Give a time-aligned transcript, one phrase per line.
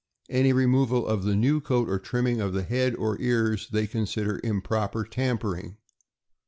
[0.31, 5.03] Any removal of the new coat, or trimming of head or ears, they consider improper
[5.03, 5.77] tampering."